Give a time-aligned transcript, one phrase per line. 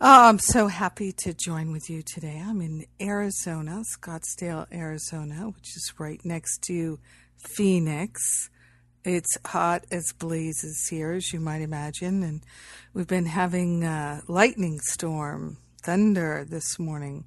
[0.00, 2.40] oh, I'm so happy to join with you today.
[2.44, 7.00] I'm in Arizona, Scottsdale, Arizona, which is right next to
[7.36, 8.48] Phoenix.
[9.04, 12.44] It's hot as blazes here, as you might imagine, and
[12.94, 17.24] we've been having a lightning storm, thunder this morning,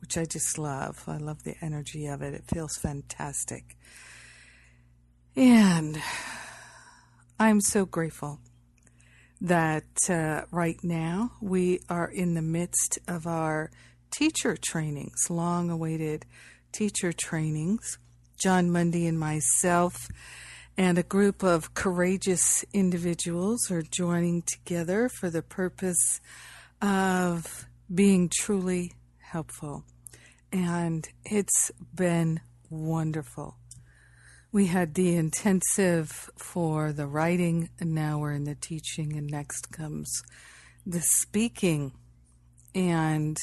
[0.00, 1.04] which I just love.
[1.06, 2.34] I love the energy of it.
[2.34, 3.76] It feels fantastic.
[5.36, 6.02] And
[7.38, 8.40] I'm so grateful
[9.40, 13.70] that uh, right now we are in the midst of our
[14.10, 16.26] teacher trainings, long awaited
[16.72, 17.98] teacher trainings.
[18.38, 20.08] Jon Mundy and myself
[20.76, 26.20] and a group of courageous individuals are joining together for the purpose
[26.80, 29.84] of being truly helpful.
[30.52, 33.59] And it's been wonderful.
[34.52, 39.70] We had the intensive for the writing, and now we're in the teaching, and next
[39.70, 40.22] comes
[40.84, 41.92] the speaking.
[42.74, 43.36] And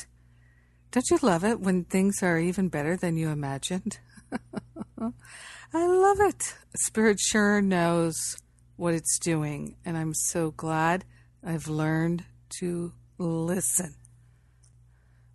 [0.92, 4.00] don't you love it when things are even better than you imagined?
[5.00, 6.56] I love it.
[6.76, 8.38] Spirit sure knows
[8.76, 11.06] what it's doing, and I'm so glad
[11.44, 12.26] I've learned
[12.60, 13.96] to listen.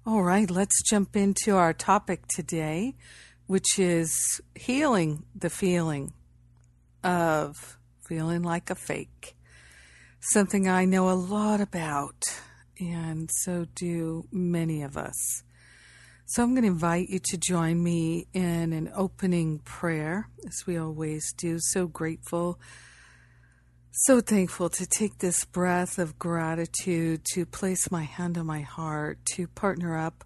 [0.05, 2.97] All right, let's jump into our topic today,
[3.53, 6.11] which is healing the feeling
[7.05, 9.36] of feeling like a fake.
[10.20, 12.25] Something I know a lot about,
[12.81, 15.43] and so do many of us.
[16.25, 20.78] So I'm going to invite you to join me in an opening prayer, as we
[20.78, 21.59] always do.
[21.60, 22.59] So grateful,
[23.91, 29.19] so thankful to take this breath of gratitude, to place my hand on my heart,
[29.34, 30.25] to partner up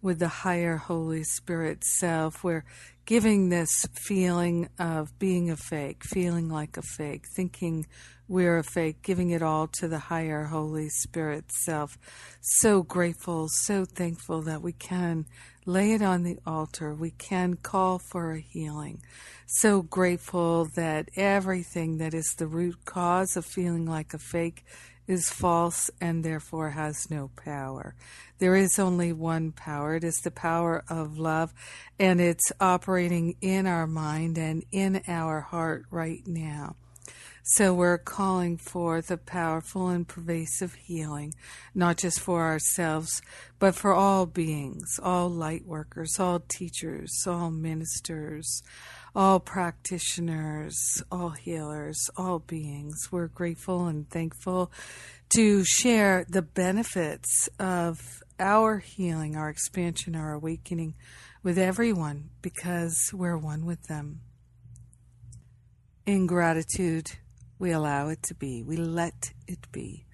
[0.00, 2.44] with the higher Holy Spirit self.
[2.44, 2.64] We're
[3.04, 7.86] giving this feeling of being a fake, feeling like a fake, thinking
[8.28, 11.96] we're a fake, giving it all to the higher Holy Spirit self.
[12.42, 15.24] So grateful, so thankful that we can
[15.64, 16.94] lay it on the altar.
[16.94, 19.02] We can call for a healing.
[19.46, 24.64] So grateful that everything that is the root cause of feeling like a fake
[25.06, 27.94] is false and therefore has no power.
[28.38, 29.96] There is only one power.
[29.96, 31.52] It is the power of love,
[31.98, 36.76] and it's operating in our mind and in our heart right now.
[37.42, 41.32] So we're calling forth a powerful and pervasive healing,
[41.74, 43.22] not just for ourselves,
[43.58, 48.62] but for all beings, all light workers, all teachers, all ministers,
[49.14, 53.08] all practitioners, all healers, all beings.
[53.10, 54.70] We're grateful and thankful
[55.30, 60.94] to share the benefits of our healing, our expansion, our awakening
[61.42, 64.20] with everyone because we're one with them.
[66.06, 67.12] In gratitude,
[67.58, 70.06] we allow it to be, we let it be.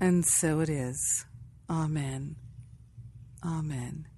[0.00, 1.26] And so it is.
[1.68, 2.36] Amen.
[3.44, 4.08] Amen.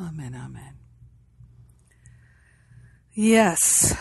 [0.00, 0.34] Amen.
[0.34, 0.74] Amen.
[3.12, 3.94] Yes.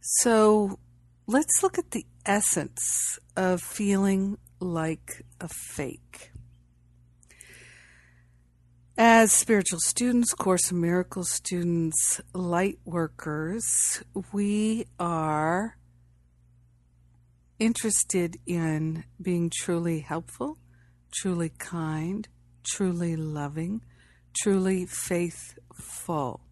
[0.00, 0.78] So
[1.26, 6.31] let's look at the essence of feeling like a fake.
[8.98, 14.02] As spiritual students, Course in Miracles students, light workers,
[14.34, 15.78] we are
[17.58, 20.58] interested in being truly helpful,
[21.10, 22.28] truly kind,
[22.64, 23.80] truly loving,
[24.36, 26.42] truly faithful.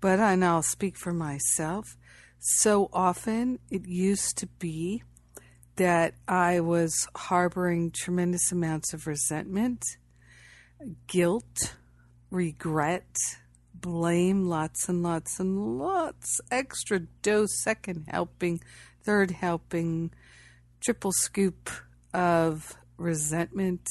[0.00, 1.96] But, and I'll speak for myself,
[2.38, 5.02] so often it used to be
[5.74, 9.82] that I was harboring tremendous amounts of resentment,
[11.06, 11.74] guilt,
[12.30, 13.16] regret,
[13.74, 18.60] blame, lots and lots and lots, extra dose, second helping,
[19.02, 20.10] third helping,
[20.80, 21.70] triple scoop
[22.12, 23.86] of resentment.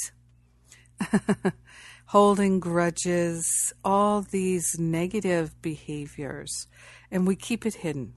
[2.09, 6.67] holding grudges, all these negative behaviors,
[7.11, 8.11] and we keep it hidden.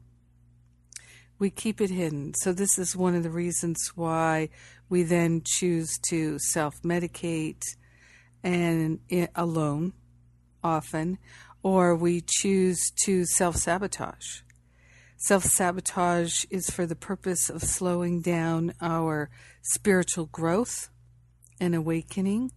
[1.38, 2.32] We keep it hidden.
[2.40, 4.48] So, this is one of the reasons why
[4.88, 7.62] we then choose to self medicate
[8.42, 9.00] and
[9.34, 9.92] alone
[10.62, 11.18] often,
[11.62, 14.40] or we choose to self sabotage.
[15.16, 19.30] Self sabotage is for the purpose of slowing down our
[19.62, 20.90] spiritual growth
[21.60, 22.50] and awakening.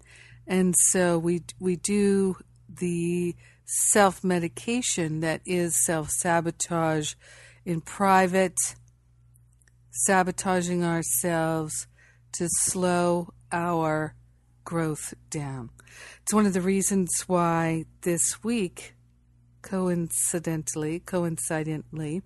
[0.48, 3.36] And so we we do the
[3.66, 7.14] self medication that is self sabotage
[7.66, 8.58] in private,
[9.92, 11.88] sabotaging ourselves
[12.34, 14.16] to slow our
[14.66, 15.70] growth down.
[16.24, 18.96] It's one of the reasons why this week,
[19.62, 22.24] coincidentally, coincidentally,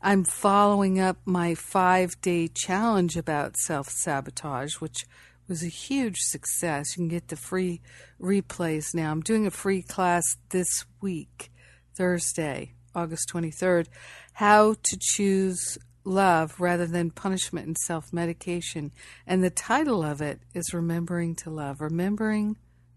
[0.00, 5.04] I'm following up my five day challenge about self sabotage, which
[5.48, 6.96] was a huge success.
[6.96, 7.80] You can get the free
[8.20, 9.10] replays now.
[9.10, 11.50] I'm doing a free class this week,
[11.94, 13.88] Thursday, August 23rd,
[14.34, 18.92] how to choose love rather than punishment and self medication.
[19.26, 21.80] And the title of it is Remembering to Love.
[21.80, 22.56] Remembering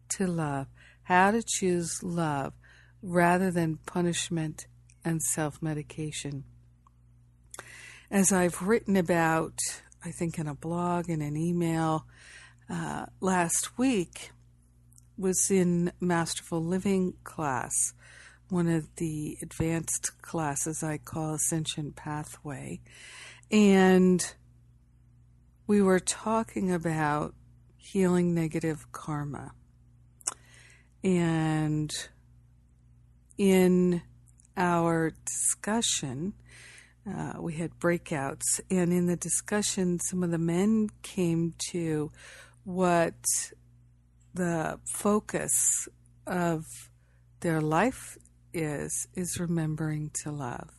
[0.10, 0.68] to Love.
[1.04, 2.54] How to choose love
[3.02, 4.68] rather than punishment
[5.04, 6.44] and self medication.
[8.12, 9.60] As I've written about,
[10.04, 12.06] I think in a blog and an email
[12.70, 14.32] uh, last week,
[15.20, 17.94] was in Masterful Living class,
[18.50, 22.82] one of the advanced classes I call Ascension Pathway.
[23.52, 24.34] And
[25.68, 27.36] we were talking about
[27.78, 29.52] healing negative karma.
[31.04, 31.92] And
[33.38, 34.02] in
[34.58, 36.34] our discussion,
[37.10, 42.12] uh, we had breakouts, and in the discussion, some of the men came to
[42.66, 43.16] what
[44.34, 45.88] the focus
[46.28, 46.66] of
[47.40, 48.18] their life
[48.54, 50.70] is is remembering to love.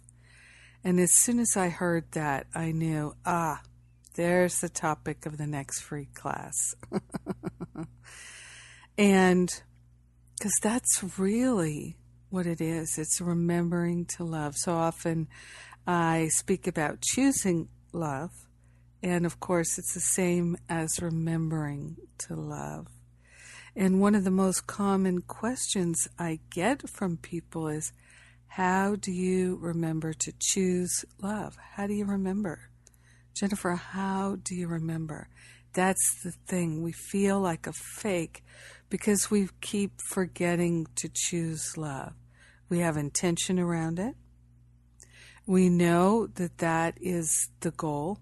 [0.82, 3.60] And as soon as I heard that, I knew, ah,
[4.14, 6.74] there's the topic of the next free class.
[8.98, 9.50] and
[10.38, 11.96] because that's really
[12.30, 14.54] what it is it's remembering to love.
[14.56, 15.28] So often
[15.86, 18.30] I speak about choosing love,
[19.02, 22.86] and of course, it's the same as remembering to love.
[23.80, 27.94] And one of the most common questions I get from people is
[28.46, 31.56] how do you remember to choose love?
[31.56, 32.68] How do you remember?
[33.34, 35.28] Jennifer, how do you remember?
[35.72, 36.82] That's the thing.
[36.82, 38.44] We feel like a fake
[38.90, 42.12] because we keep forgetting to choose love.
[42.68, 44.14] We have intention around it.
[45.46, 48.18] We know that that is the goal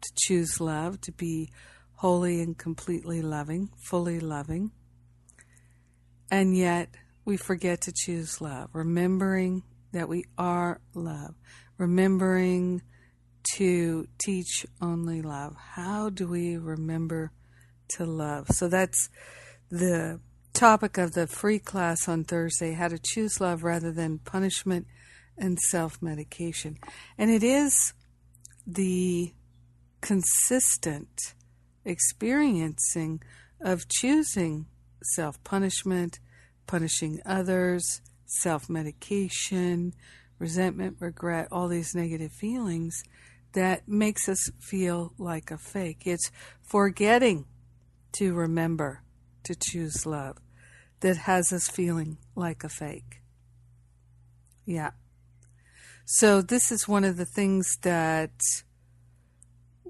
[0.00, 1.50] to choose love, to be
[1.96, 4.70] wholly and completely loving, fully loving.
[6.30, 6.88] And yet
[7.24, 9.62] we forget to choose love, remembering
[9.92, 11.34] that we are love,
[11.78, 12.82] remembering
[13.54, 15.54] to teach only love.
[15.74, 17.32] How do we remember
[17.90, 18.48] to love?
[18.50, 19.08] So that's
[19.70, 20.20] the
[20.52, 24.86] topic of the free class on Thursday how to choose love rather than punishment
[25.38, 26.78] and self medication.
[27.18, 27.92] And it is
[28.66, 29.32] the
[30.00, 31.34] consistent
[31.86, 33.22] experiencing
[33.60, 34.66] of choosing
[35.14, 36.18] self punishment,
[36.66, 39.94] punishing others, self medication,
[40.38, 43.02] resentment, regret, all these negative feelings
[43.52, 46.02] that makes us feel like a fake.
[46.04, 46.30] It's
[46.62, 47.46] forgetting
[48.12, 49.02] to remember
[49.44, 50.36] to choose love
[51.00, 53.22] that has us feeling like a fake.
[54.64, 54.90] Yeah.
[56.04, 58.32] So, this is one of the things that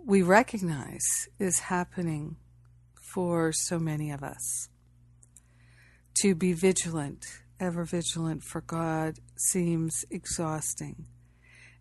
[0.07, 2.37] we recognize is happening
[2.95, 4.69] for so many of us.
[6.23, 7.27] To be vigilant,
[7.59, 11.07] ever vigilant for God, seems exhausting.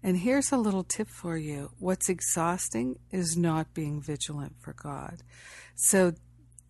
[0.02, 5.22] And here's a little tip for you what's exhausting is not being vigilant for God.
[5.76, 6.14] So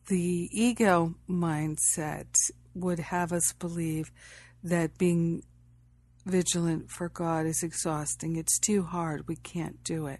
[0.08, 2.36] the ego mindset
[2.74, 4.12] would have us believe
[4.62, 5.44] that being
[6.26, 8.36] vigilant for God is exhausting.
[8.36, 9.30] It's too hard.
[9.30, 10.20] We can't do it.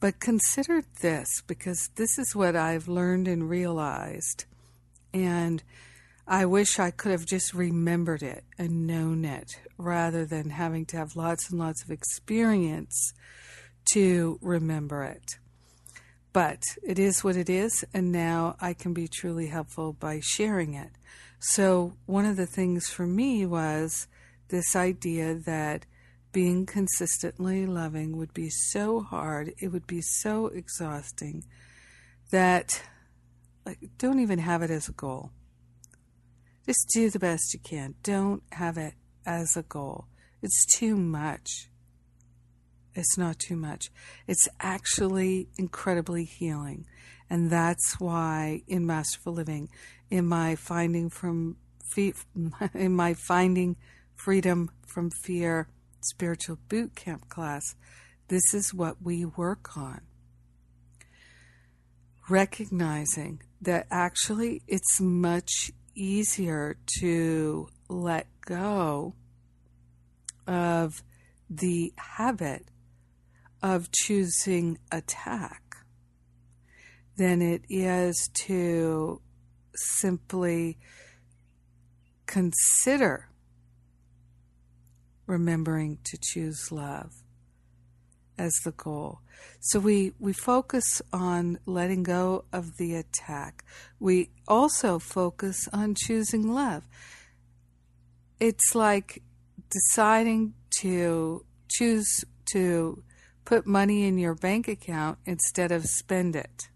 [0.00, 4.46] But consider this because this is what I've learned and realized.
[5.12, 5.62] And
[6.26, 10.96] I wish I could have just remembered it and known it rather than having to
[10.96, 13.12] have lots and lots of experience
[13.92, 15.38] to remember it.
[16.32, 20.74] But it is what it is, and now I can be truly helpful by sharing
[20.74, 20.90] it.
[21.40, 24.06] So, one of the things for me was
[24.48, 25.86] this idea that
[26.32, 31.44] being consistently loving would be so hard, it would be so exhausting
[32.30, 32.82] that
[33.66, 35.30] like don't even have it as a goal.
[36.66, 37.94] Just do the best you can.
[38.02, 38.94] Don't have it
[39.26, 40.06] as a goal.
[40.42, 41.68] It's too much.
[42.94, 43.90] It's not too much.
[44.26, 46.86] It's actually incredibly healing.
[47.28, 49.68] And that's why in Masterful Living,
[50.10, 51.56] in my finding from
[51.96, 53.76] in my finding
[54.14, 55.68] freedom from fear
[56.04, 57.74] spiritual boot camp class,
[58.28, 60.00] this is what we work on.
[62.28, 69.14] recognizing that actually it's much easier to let go
[70.46, 71.02] of
[71.48, 72.66] the habit
[73.62, 75.76] of choosing attack
[77.16, 79.20] than it is to
[79.74, 80.78] simply
[82.26, 83.29] consider
[85.30, 87.22] remembering to choose love
[88.36, 89.20] as the goal.
[89.60, 93.64] So we, we focus on letting go of the attack.
[94.00, 96.82] We also focus on choosing love.
[98.40, 99.22] It's like
[99.70, 103.02] deciding to choose to
[103.44, 106.69] put money in your bank account instead of spend it.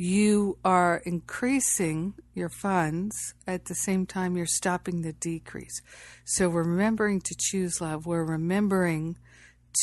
[0.00, 5.82] You are increasing your funds at the same time you're stopping the decrease.
[6.24, 9.16] So, remembering to choose love, we're remembering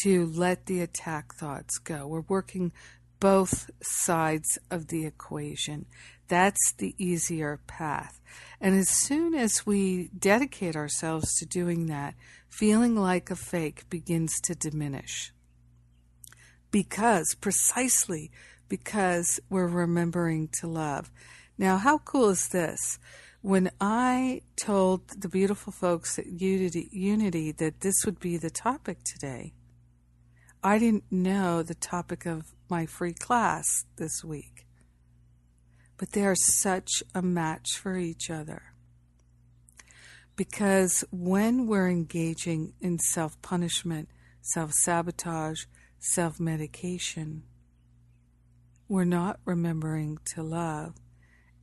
[0.03, 2.07] to let the attack thoughts go.
[2.07, 2.71] We're working
[3.19, 5.85] both sides of the equation.
[6.29, 8.21] That's the easier path.
[8.61, 12.15] And as soon as we dedicate ourselves to doing that,
[12.47, 15.33] feeling like a fake begins to diminish.
[16.71, 18.31] Because, precisely
[18.69, 21.11] because we're remembering to love.
[21.57, 22.99] Now, how cool is this?
[23.41, 29.03] When I told the beautiful folks at Unity, Unity that this would be the topic
[29.03, 29.53] today,
[30.63, 34.65] I didn't know the topic of my free class this week.
[35.97, 38.63] But they are such a match for each other.
[40.35, 44.09] Because when we're engaging in self punishment,
[44.41, 45.65] self sabotage,
[45.99, 47.43] self medication,
[48.87, 50.93] we're not remembering to love.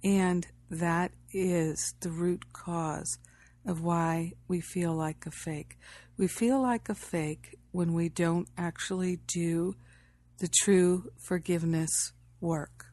[0.02, 3.19] And that is the root cause
[3.64, 5.79] of why we feel like a fake.
[6.17, 9.76] We feel like a fake when we don't actually do
[10.38, 12.87] the true forgiveness work.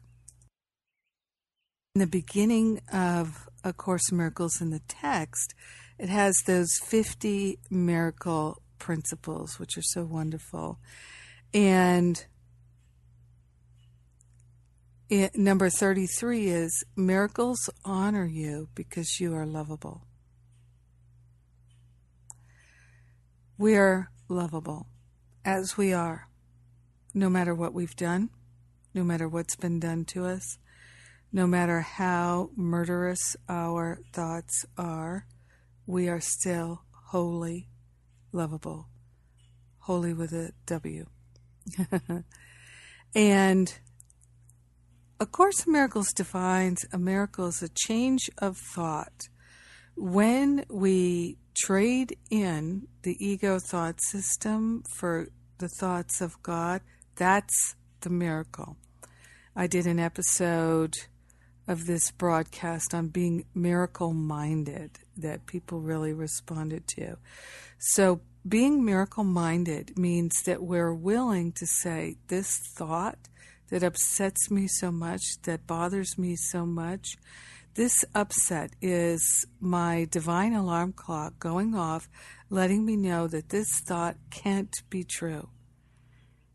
[1.96, 5.54] In the beginning of A Course in Miracles in the text,
[5.98, 10.78] it has those 50 miracle principles, which are so wonderful.
[11.52, 12.24] And
[15.10, 20.06] it, number 33 is miracles honor you because you are lovable.
[23.58, 24.86] We are lovable
[25.44, 26.28] as we are,
[27.12, 28.30] no matter what we've done,
[28.94, 30.58] no matter what's been done to us,
[31.32, 35.26] no matter how murderous our thoughts are,
[35.86, 37.68] we are still wholly
[38.32, 38.86] lovable.
[39.80, 41.06] Holy with a W.
[43.14, 43.78] and
[45.22, 49.28] A Course in Miracles defines a miracle as a change of thought.
[49.94, 56.80] When we trade in the ego thought system for the thoughts of God,
[57.16, 58.78] that's the miracle.
[59.54, 60.94] I did an episode
[61.68, 67.18] of this broadcast on being miracle minded that people really responded to.
[67.76, 73.28] So, being miracle minded means that we're willing to say, This thought
[73.70, 77.16] that upsets me so much, that bothers me so much,
[77.74, 82.08] this upset is my divine alarm clock going off,
[82.50, 85.48] letting me know that this thought can't be true.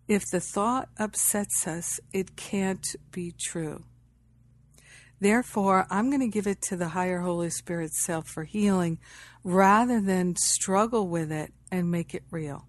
[0.08, 3.86] If the thought upsets us, it can't be true.
[5.20, 9.00] Therefore, I'm going to give it to the higher Holy Spirit self for healing
[9.44, 12.68] rather than struggle with it and make it real.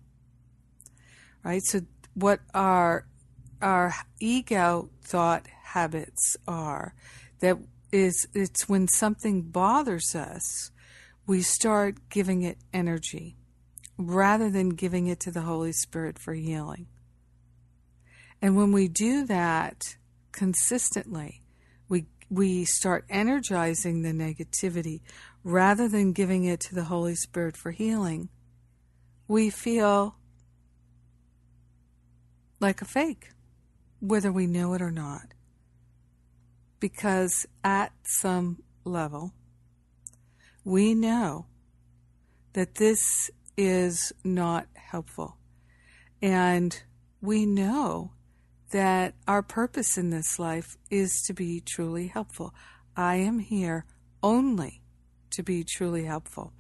[1.43, 1.63] Right?
[1.63, 1.81] So,
[2.15, 3.07] what our,
[3.61, 6.95] our ego thought habits are
[7.41, 7.59] that
[7.93, 10.71] is it's when something bothers us,
[11.27, 13.37] we start giving it energy
[13.99, 16.87] rather than giving it to the Holy Spirit for healing.
[18.43, 19.97] And when we do that
[20.33, 21.43] consistently,
[21.89, 25.01] we we start energizing the negativity
[25.43, 28.29] rather than giving it to the Holy Spirit for healing.
[29.29, 30.17] We feel
[32.61, 33.31] like a fake,
[34.01, 35.35] whether we know it or not
[36.81, 39.33] because at some level,
[40.65, 41.47] we know
[42.53, 45.37] that this is not helpful.
[46.23, 46.81] And
[47.21, 48.13] we know
[48.71, 52.55] that our purpose in this life is to be truly helpful.
[52.97, 53.85] I am here
[54.23, 54.81] only
[55.31, 56.53] to be truly helpful.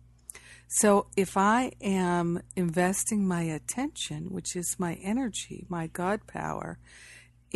[0.68, 6.78] So if I am investing my attention, which is my energy, my God power,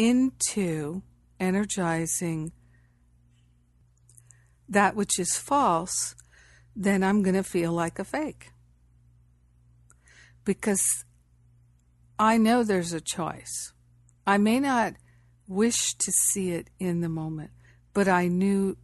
[0.01, 1.03] into
[1.39, 2.53] energizing
[4.67, 6.15] that which is false,
[6.75, 8.53] then I'm going to feel like a fake.
[10.43, 11.05] Because
[12.19, 13.75] I know there's a choice.
[14.27, 14.95] I may not
[15.47, 17.51] wish to see it in the moment,
[17.93, 18.79] but I knew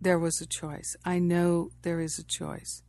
[0.00, 0.94] there was a choice.
[1.04, 2.82] I know there is a choice.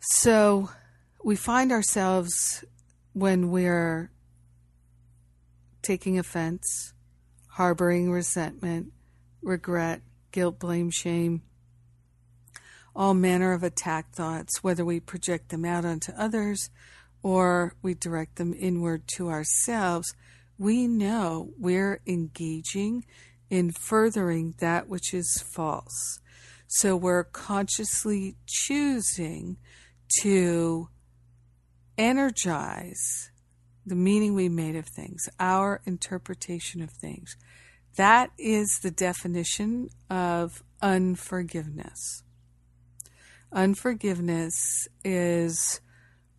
[0.00, 0.68] So
[1.24, 2.64] we find ourselves
[3.14, 4.10] when we're
[5.82, 6.92] taking offense,
[7.52, 8.92] harboring resentment,
[9.40, 10.02] regret,
[10.32, 11.42] guilt, blame, shame,
[12.94, 16.70] all manner of attack thoughts, whether we project them out onto others
[17.22, 20.14] or we direct them inward to ourselves,
[20.58, 23.04] we know we're engaging
[23.48, 26.20] in furthering that which is false.
[26.66, 29.56] So we're consciously choosing
[30.20, 30.88] to
[31.96, 33.30] energize
[33.86, 37.36] the meaning we made of things, our interpretation of things.
[37.96, 42.22] That is the definition of unforgiveness.
[43.52, 45.80] Unforgiveness is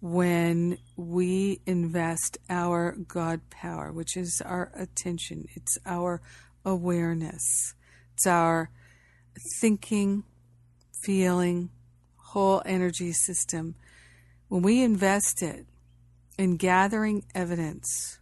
[0.01, 6.21] when we invest our God power, which is our attention, it's our
[6.65, 7.74] awareness,
[8.13, 8.69] it's our
[9.59, 10.24] thinking,
[11.03, 11.69] feeling,
[12.17, 13.75] whole energy system.
[14.47, 15.65] When we invest it
[16.37, 18.19] in gathering evidence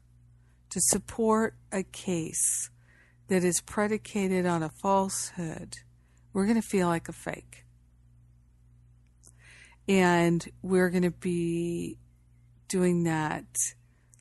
[0.70, 2.70] to support a case
[3.28, 5.78] that is predicated on a falsehood,
[6.32, 7.66] we're going to feel like a fake.
[9.88, 11.98] And we're going to be
[12.68, 13.46] doing that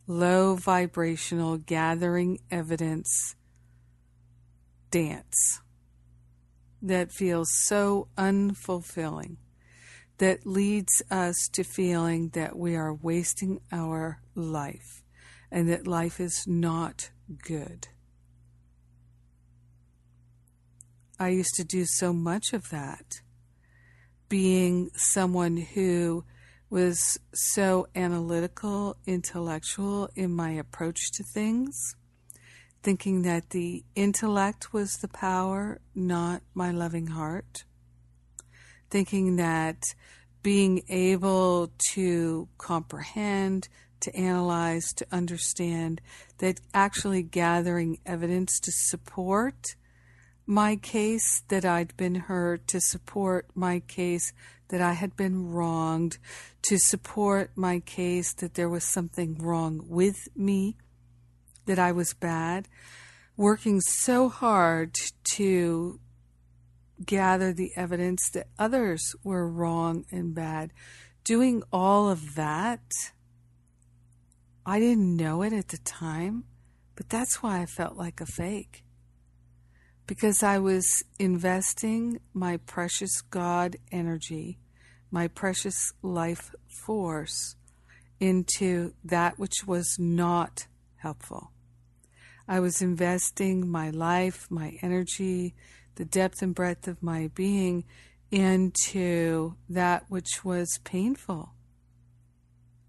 [0.06, 3.36] low vibrational gathering evidence
[4.90, 5.60] dance
[6.82, 9.36] that feels so unfulfilling,
[10.22, 15.02] that leads us to feeling that we are wasting our life
[15.50, 17.10] and that life is not
[17.44, 17.88] good.
[21.18, 23.20] I used to do so much of that
[24.28, 26.24] being someone who
[26.70, 31.96] was so analytical, intellectual in my approach to things,
[32.80, 37.64] thinking that the intellect was the power, not my loving heart,
[38.92, 39.94] thinking that
[40.42, 43.66] being able to comprehend,
[44.00, 46.02] to analyze, to understand,
[46.38, 49.76] that actually gathering evidence to support
[50.44, 54.34] my case that I'd been hurt, to support my case
[54.68, 56.18] that I had been wronged,
[56.68, 60.76] to support my case that there was something wrong with me,
[61.64, 62.68] that I was bad,
[63.38, 64.94] working so hard
[65.36, 65.98] to
[67.06, 70.72] gather the evidence that others were wrong and bad.
[71.24, 72.82] Doing all of that,
[74.64, 76.44] I didn't know it at the time,
[76.94, 78.84] but that's why I felt like a fake
[80.06, 84.58] because I was investing my precious God energy,
[85.10, 87.56] my precious life force
[88.20, 91.52] into that which was not helpful.
[92.48, 95.54] I was investing my life, my energy,
[95.96, 97.84] the depth and breadth of my being
[98.30, 101.52] into that which was painful.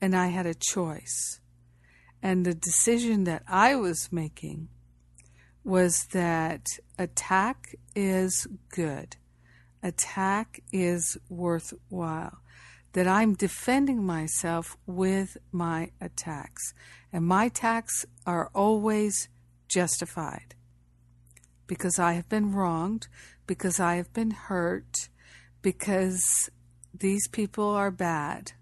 [0.01, 1.39] And I had a choice.
[2.21, 4.69] And the decision that I was making
[5.63, 6.65] was that
[6.97, 9.17] attack is good,
[9.81, 12.39] attack is worthwhile,
[12.93, 16.73] that I'm defending myself with my attacks.
[17.11, 19.27] And my attacks are always
[19.67, 20.55] justified
[21.67, 23.07] because I have been wronged,
[23.47, 25.09] because I have been hurt,
[25.61, 26.49] because
[26.93, 28.53] these people are bad,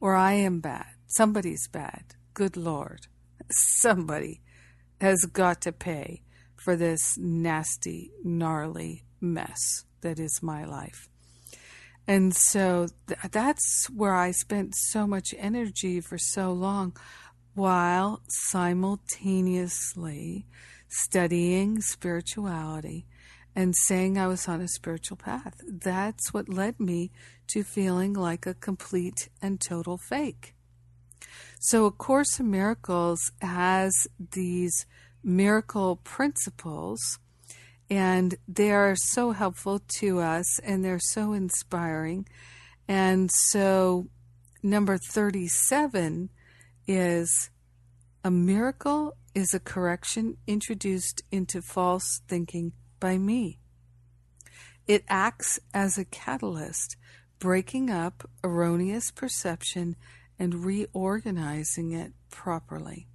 [0.00, 0.86] or I am bad.
[1.06, 2.14] Somebody's bad.
[2.34, 3.06] Good Lord.
[3.50, 4.40] Somebody
[5.00, 6.22] has got to pay
[6.56, 11.08] for this nasty, gnarly mess that is my life.
[12.06, 16.96] And so th- that's where I spent so much energy for so long
[17.54, 20.46] while simultaneously
[20.94, 23.06] studying spirituality
[23.56, 25.60] and saying I was on a spiritual path.
[25.66, 27.10] That's what led me
[27.48, 30.54] to feeling like a complete and total fake.
[31.60, 33.92] So, A Course in Miracles has
[34.32, 34.86] these
[35.22, 37.18] miracle principles,
[37.88, 42.28] and they are so helpful to us and they're so inspiring.
[42.86, 44.08] And so,
[44.62, 46.30] number 37
[46.86, 47.50] is
[48.26, 53.58] a miracle is a correction introduced into false thinking by me.
[54.86, 56.96] It acts as a catalyst,
[57.38, 59.96] breaking up erroneous perception
[60.38, 63.08] and reorganizing it properly.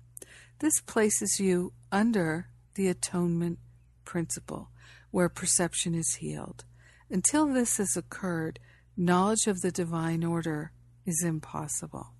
[0.59, 3.57] This places you under the atonement
[4.05, 4.69] principle,
[5.09, 6.65] where perception is healed.
[7.09, 8.59] Until this has occurred,
[8.95, 10.71] knowledge of the divine order
[11.03, 12.13] is impossible.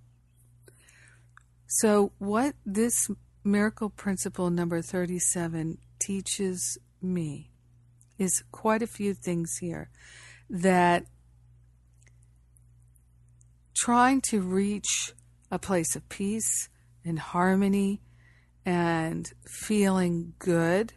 [1.71, 3.11] So, what this
[3.43, 7.51] miracle principle number 37 teaches me
[8.17, 9.91] is quite a few things here
[10.49, 11.05] that
[13.77, 15.13] trying to reach
[15.51, 16.69] a place of peace
[17.05, 18.01] and harmony
[18.65, 20.93] and feeling good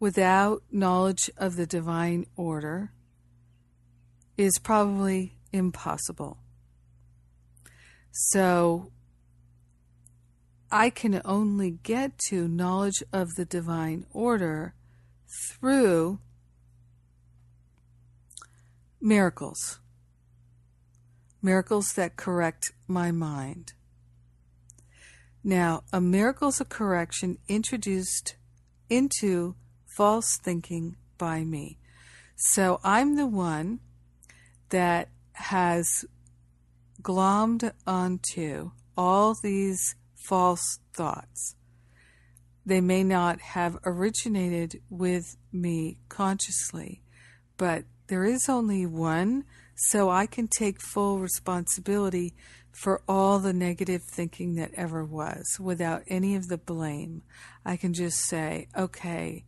[0.00, 2.92] without knowledge of the divine order
[4.38, 6.38] is probably impossible.
[8.18, 8.92] So
[10.70, 14.74] I can only get to knowledge of the divine order
[15.50, 16.18] through
[19.02, 19.80] miracles.
[21.42, 23.74] Miracles that correct my mind.
[25.44, 28.36] Now, a miracle's a correction introduced
[28.88, 29.56] into
[29.94, 31.78] false thinking by me.
[32.34, 33.80] So I'm the one
[34.70, 36.06] that has
[37.02, 41.56] glommed onto all these false thoughts.
[42.64, 47.02] They may not have originated with me consciously,
[47.56, 52.34] but there is only one, so I can take full responsibility
[52.72, 57.22] for all the negative thinking that ever was without any of the blame.
[57.64, 59.44] I can just say, okay,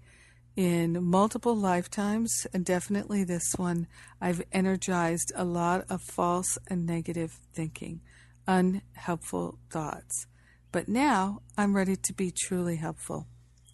[0.58, 3.86] in multiple lifetimes, and definitely this one,
[4.20, 8.00] I've energized a lot of false and negative thinking,
[8.44, 10.26] unhelpful thoughts.
[10.72, 13.28] But now I'm ready to be truly helpful.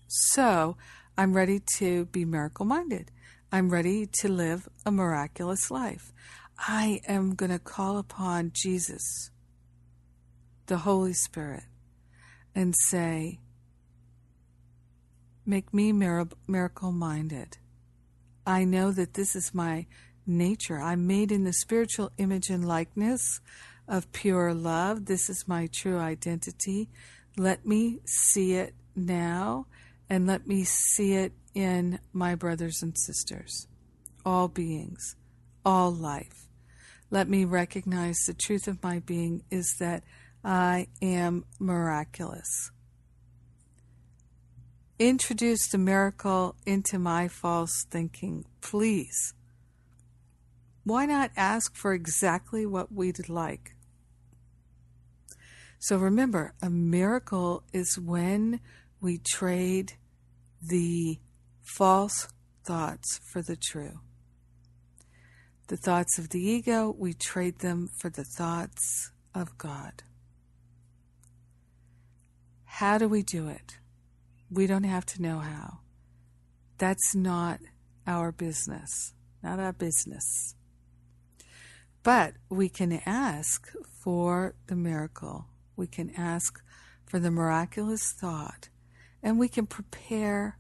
[0.09, 0.77] So
[1.17, 3.11] I'm ready to be miracle minded.
[3.51, 6.13] I'm ready to live a miraculous life.
[6.59, 9.31] I am going to call upon Jesus
[10.67, 11.65] the Holy Spirit
[12.55, 13.41] and say,
[15.47, 17.59] Make me miracle minded.
[18.47, 19.87] I know that this is my
[20.27, 20.81] nature.
[20.81, 23.41] I'm made in the spiritual image and likeness
[23.87, 25.05] of pure love.
[25.05, 26.89] This is my true identity.
[27.37, 29.67] Let me see it now
[30.09, 33.67] and let me see it in my brothers and sisters,
[34.25, 35.17] all beings,
[35.65, 36.49] all life.
[37.11, 40.05] Let me recognize the truth of my being is that
[40.43, 42.71] I am miraculous.
[44.99, 49.35] Introduce the miracle into my false thinking, please.
[50.85, 53.75] Why not ask for exactly what we'd like?
[55.81, 58.61] So remember, a miracle is when
[59.01, 59.95] we trade
[60.63, 61.19] the
[61.63, 62.29] false
[62.63, 63.99] thoughts for the true.
[65.67, 70.05] The thoughts of the ego, we trade them for the thoughts of God.
[72.65, 73.79] How do we do it?
[74.55, 75.81] We don't have to know how.
[76.79, 77.59] That's not
[78.07, 79.13] our business,
[79.43, 80.55] not our business.
[82.05, 83.73] But we can ask
[84.05, 85.47] for the miracle.
[85.75, 86.63] We can ask
[87.05, 88.69] for the miraculous thought,
[89.25, 90.57] and we can prepare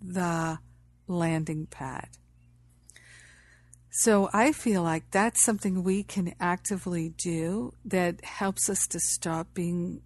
[0.00, 0.60] the
[1.08, 2.10] landing pad.
[3.90, 9.52] So I feel like that's something we can actively do that helps us to stop
[9.52, 10.02] being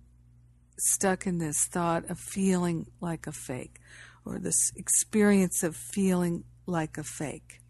[0.80, 3.80] stuck in this thought of feeling like a fake
[4.24, 7.60] or this experience of feeling like a fake.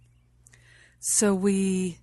[0.98, 1.98] So we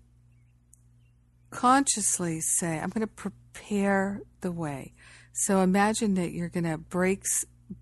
[1.50, 4.94] consciously say, I'm going to prepare the way.
[5.34, 7.24] So imagine that you're going to break,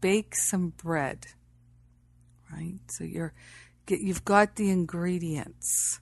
[0.01, 1.27] bake some bread,
[2.51, 2.79] right?
[2.89, 3.33] So you're,
[3.88, 5.99] you've got the ingredients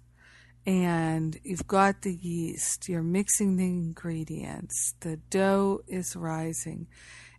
[0.65, 6.87] and you've got the yeast, you're mixing the ingredients, the dough is rising,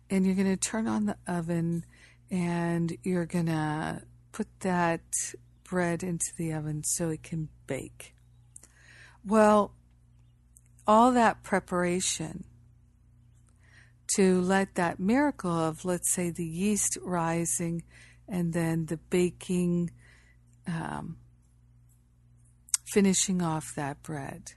[0.09, 1.85] and you're going to turn on the oven
[2.29, 5.01] and you're going to put that
[5.63, 8.13] bread into the oven so it can bake.
[9.25, 9.73] Well,
[10.85, 12.43] all that preparation
[14.15, 17.83] to let that miracle of, let's say, the yeast rising
[18.27, 19.89] and then the baking.
[20.67, 21.17] Um,
[22.85, 24.53] finishing off that bread.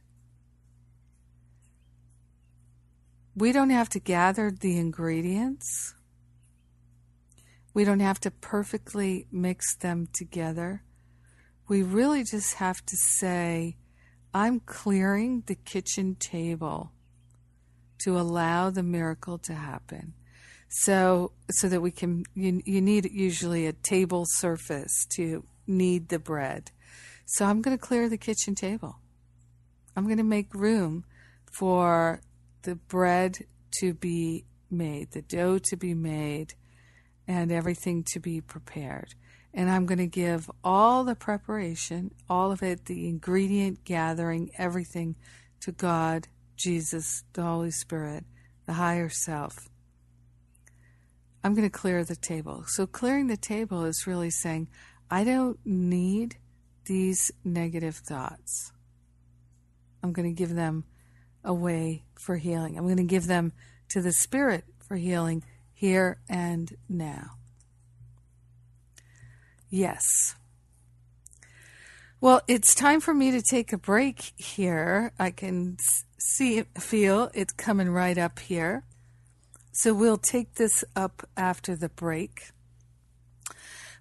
[3.35, 5.95] We don't have to gather the ingredients.
[7.73, 10.83] We don't have to perfectly mix them together.
[11.69, 13.77] We really just have to say,
[14.35, 16.93] I'm clearing the kitchen table
[17.99, 20.15] to allow the miracle to happen.
[20.69, 26.19] So, so that we can, you, you need usually a table surface to knead the
[26.19, 26.71] bread.
[27.31, 29.01] So I'm going to clear the kitchen table.
[29.95, 31.05] I'm going to make room
[31.53, 32.23] for
[32.63, 33.45] the bread
[33.81, 36.55] to be made, the dough to be made,
[37.27, 39.15] and everything to be prepared.
[39.53, 45.15] And I'm going to give all the preparation, all of it, the ingredient gathering, everything
[45.61, 48.25] to God, Jesus, the Holy Spirit,
[48.65, 49.69] the higher self.
[51.45, 52.65] I'm going to clear the table.
[52.67, 54.69] So, clearing the table is really saying,
[55.11, 56.39] I don't need
[56.89, 58.73] these negative thoughts.
[60.03, 60.85] I'm going to give them
[61.45, 62.77] away for healing.
[62.77, 63.53] I'm going to give them
[63.91, 67.37] to the Spirit for healing here and now.
[69.71, 70.35] Yes.
[72.21, 75.13] Well, it's time for me to take a break here.
[75.19, 75.77] I can
[76.19, 78.85] see, feel it coming right up here.
[79.73, 82.51] So we'll take this up after the break.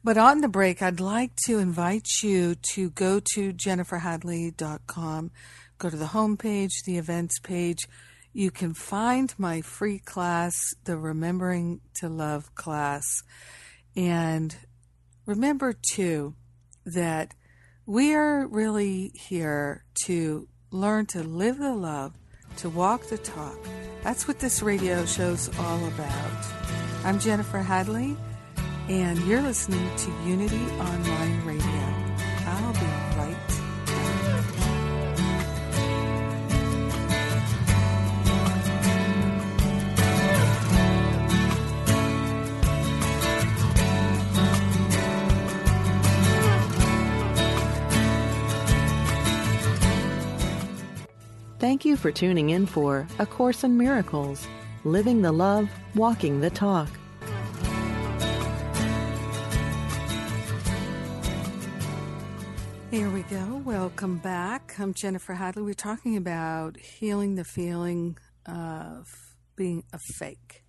[0.07, 5.31] But on the break, I'd like to invite you to go to jenniferhadley.com,
[5.79, 7.89] go to the homepage, the events page.
[8.31, 13.03] You can find my free class, the Remembering to Love class.
[13.97, 14.55] And
[15.25, 16.35] remember, too,
[16.85, 17.33] that
[17.85, 22.13] we are really here to learn to live the love,
[22.59, 23.57] to walk the talk.
[24.03, 26.45] That's what this radio show's all about.
[27.03, 28.15] I'm Jennifer Hadley,
[28.89, 31.63] and you're listening to Unity Online Radio.
[32.45, 32.79] I'll be
[33.17, 33.37] right
[51.59, 54.47] Thank you for tuning in for A Course in Miracles
[54.85, 56.87] Living the Love, Walking the Talk.
[63.67, 64.75] Welcome back.
[64.79, 65.61] I'm Jennifer Hadley.
[65.61, 69.13] We're talking about healing the feeling of
[69.57, 70.63] being a fake.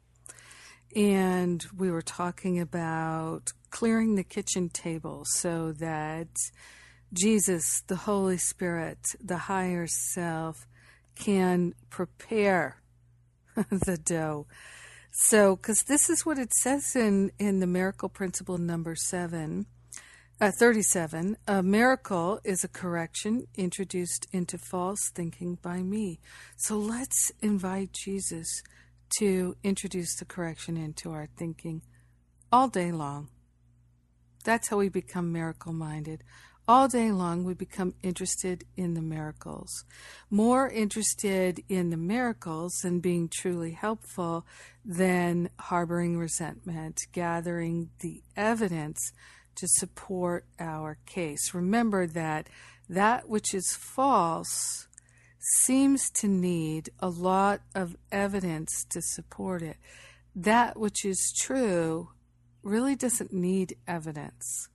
[0.97, 6.27] And we were talking about clearing the kitchen table so that
[7.13, 10.67] Jesus, the Holy Spirit, the higher self,
[11.15, 12.83] can prepare
[13.55, 14.49] the dough.
[15.13, 19.67] So, because this is what it says in, in the miracle principle number seven,
[20.40, 26.20] uh, 37 a miracle is a correction introduced into false thinking by me.
[26.57, 28.62] So, let's invite Jesus
[29.18, 31.83] to introduce the correction into our thinking
[32.53, 33.31] all day long.
[34.44, 36.22] That's how we become miracle minded
[36.68, 39.85] all day long we become interested in the miracles.
[40.31, 44.44] More interested in the miracles than being truly helpful
[44.85, 49.12] than harboring resentment, gathering the evidence
[49.59, 51.55] to support our case.
[51.55, 52.49] Remember that
[52.88, 54.87] that which is false
[55.61, 59.77] seems to need a lot of evidence to support it.
[60.35, 62.11] That which is true
[62.62, 64.68] really doesn't need evidence.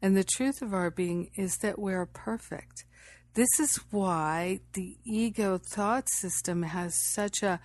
[0.00, 2.84] And the truth of our being is that we're perfect.
[3.34, 7.60] This is why the ego thought system has such a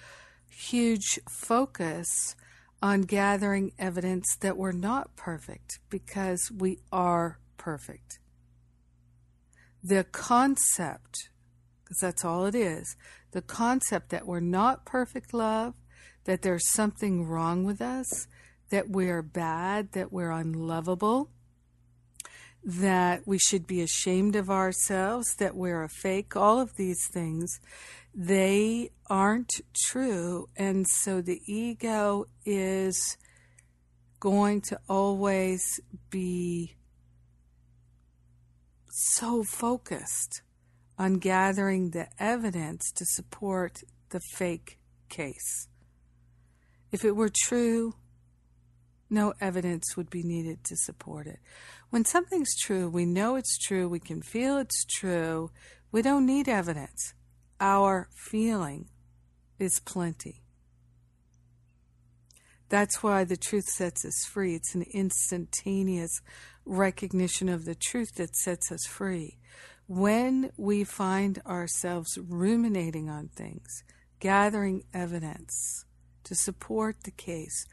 [0.50, 2.36] huge focus
[2.82, 8.20] on gathering evidence that we're not perfect because we are perfect.
[9.84, 11.30] The concept,
[11.84, 12.96] because that's all it is,
[13.32, 15.76] the concept that we're not perfect love,
[16.26, 18.28] that there's something wrong with us,
[18.70, 21.30] that we're bad, that we're unlovable,
[22.64, 27.60] that we should be ashamed of ourselves, that we're a fake, all of these things,
[28.14, 30.48] they aren't true.
[30.56, 33.18] And so the ego is
[34.20, 36.76] going to always be
[38.90, 40.42] so focused
[41.00, 44.78] on gathering the evidence to support the fake
[45.10, 45.68] case.
[46.92, 47.96] If it were true,
[49.12, 51.40] no evidence would be needed to support it.
[51.90, 55.52] When something's true, we know it's true, we can feel it's true,
[55.92, 57.14] we don't need evidence.
[57.60, 58.88] Our feeling
[59.60, 60.42] is plenty.
[62.70, 64.56] That's why the truth sets us free.
[64.56, 66.22] It's an instantaneous
[66.66, 69.38] recognition of the truth that sets us free.
[69.88, 73.84] When we find ourselves ruminating on things,
[74.22, 75.84] gathering evidence
[76.24, 77.66] to support the case,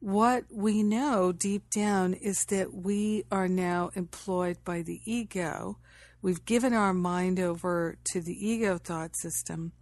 [0.00, 5.78] what we know deep down is that we are now employed by the ego.
[6.22, 9.72] We've given our mind over to the ego thought system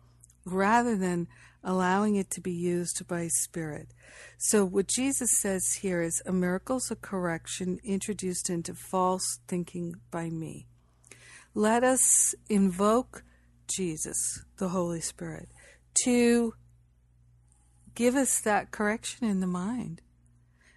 [0.45, 1.29] rather than
[1.63, 3.89] allowing it to be used by spirit.
[4.39, 10.31] So, what Jesus says here is a miracle's a correction introduced into false thinking by
[10.31, 10.67] me.
[11.55, 13.25] Let us invoke
[13.67, 15.49] Jesus, the Holy Spirit,
[16.05, 16.55] to
[17.95, 20.03] give us that correction in the mind.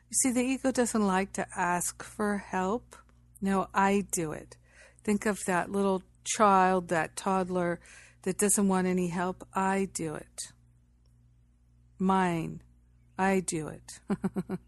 [0.10, 2.96] You see, the ego doesn't like to ask for help.
[3.42, 4.58] No, I do it.
[5.04, 7.80] Think of that little child, that toddler
[8.24, 9.48] that doesn't want any help.
[9.54, 10.42] I do it.
[12.00, 12.62] mine.
[13.18, 14.00] I do it.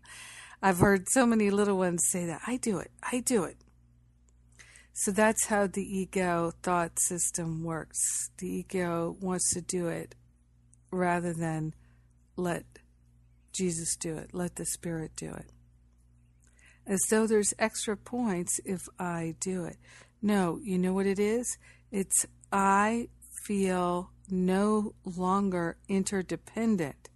[0.61, 2.41] I've heard so many little ones say that.
[2.45, 2.91] I do it.
[3.01, 3.57] I do it.
[4.93, 8.29] So that's how the ego thought system works.
[8.37, 10.15] The ego wants to do it
[10.91, 11.73] rather than
[12.35, 12.65] let
[13.51, 15.51] Jesus do it, let the Spirit do it.
[16.87, 19.77] As though there's extra points if I do it.
[20.21, 21.57] No, you know what it is?
[21.91, 23.09] It's I
[23.45, 27.09] feel no longer interdependent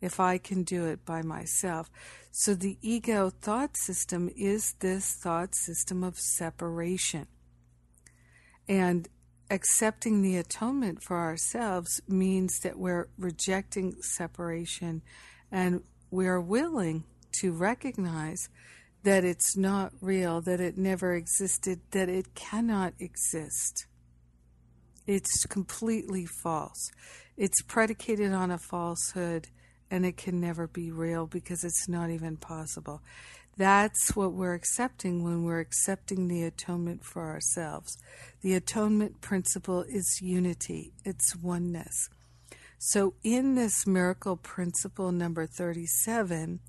[0.00, 1.90] if I can do it by myself.
[2.30, 7.26] So the ego thought system is this thought system of separation.
[8.68, 9.08] And
[9.50, 15.02] accepting the atonement for ourselves means that we're rejecting separation
[15.50, 17.04] and we're willing
[17.40, 18.48] to recognize
[19.04, 23.86] that it's not real, that it never existed, that it cannot exist.
[25.06, 26.90] It's completely false.
[27.36, 29.48] It's predicated on a falsehood
[29.90, 33.00] and it can never be real because it's not even possible.
[33.56, 37.96] That's what we're accepting when we're accepting the atonement for ourselves.
[38.42, 42.08] The atonement principle is unity, it's oneness.
[42.78, 46.60] So, in this miracle principle number 37,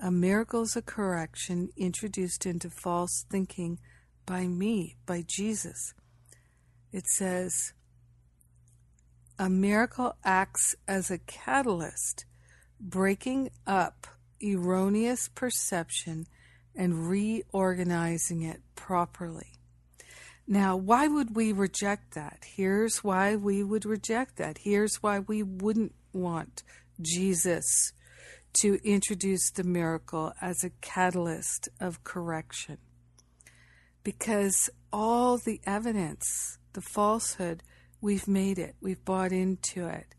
[0.00, 3.78] a miracle is a correction introduced into false thinking
[4.24, 5.92] by me, by Jesus.
[6.90, 7.74] It says,
[9.38, 12.24] a miracle acts as a catalyst
[12.80, 14.06] breaking up
[14.42, 16.26] erroneous perception
[16.74, 19.57] and reorganizing it properly.
[20.50, 22.46] Now, why would we reject that?
[22.56, 24.56] Here's why we would reject that.
[24.62, 26.62] Here's why we wouldn't want
[27.02, 27.92] Jesus
[28.62, 32.78] to introduce the miracle as a catalyst of correction.
[34.02, 37.62] Because all the evidence, the falsehood,
[38.00, 40.14] we've made it, we've bought into it.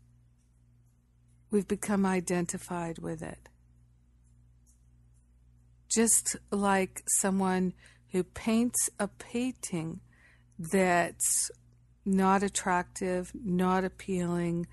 [1.50, 3.48] We've become identified with it.
[5.92, 7.72] Just like someone
[8.12, 9.98] who paints a painting
[10.60, 11.50] that's
[12.04, 14.66] not attractive, not appealing,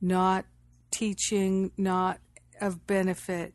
[0.00, 0.44] not
[0.90, 2.18] teaching, not
[2.60, 3.54] of benefit,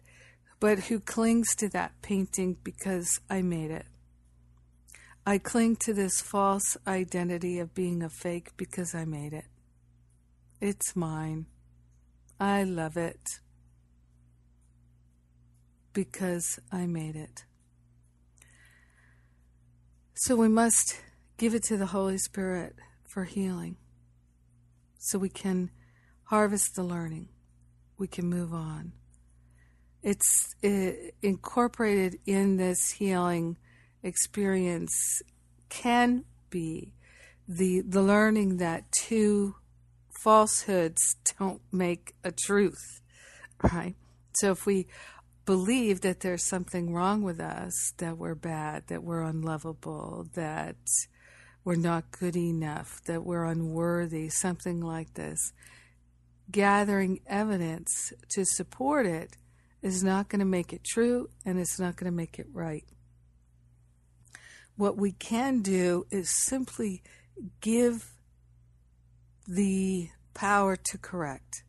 [0.60, 3.86] but who clings to that painting because I made it.
[5.26, 9.46] I cling to this false identity of being a fake because I made it.
[10.62, 11.48] It's mine.
[12.40, 13.40] I love it
[15.94, 17.46] because I made it.
[20.14, 21.02] So we must
[21.38, 22.76] give it to the Holy Spirit
[23.08, 23.78] for healing
[24.98, 25.70] so we can
[26.26, 27.30] harvest the learning.
[27.98, 28.94] We can move on.
[30.02, 33.58] It's it, incorporated in this healing
[34.02, 35.22] experience
[35.70, 36.94] can be
[37.48, 39.56] the the learning that two
[40.24, 43.02] falsehoods don't make a truth,
[43.64, 43.96] right?
[44.34, 44.88] So if we
[45.46, 50.78] believe that there's something wrong with us, that we're bad, that we're unlovable, that
[51.64, 55.54] we're not good enough, that we're unworthy, something like this,
[56.52, 59.38] gathering evidence to support it
[59.82, 62.86] is not going to make it true and it's not going to make it right.
[64.76, 67.04] What we can do is simply
[67.62, 68.12] give
[69.48, 71.64] the power to correct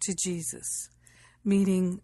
[0.00, 0.90] to Jesus,
[1.44, 2.00] meaning